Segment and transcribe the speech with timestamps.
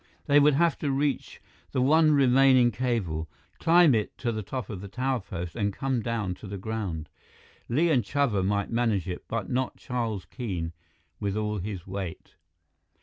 [0.25, 1.43] They would have to reach
[1.73, 6.01] the one remaining cable, climb it to the top of the tower post and come
[6.01, 7.07] down to the ground.
[7.69, 10.73] Li and Chuba might manage it; but not Charles Keene,
[11.19, 12.33] with all his weight.